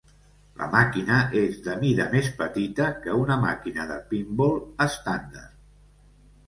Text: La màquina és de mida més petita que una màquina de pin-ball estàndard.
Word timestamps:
La 0.61 0.69
màquina 0.75 1.19
és 1.41 1.59
de 1.67 1.75
mida 1.83 2.07
més 2.15 2.31
petita 2.41 2.89
que 3.05 3.21
una 3.27 3.39
màquina 3.45 3.87
de 3.95 4.03
pin-ball 4.15 4.59
estàndard. 4.89 5.75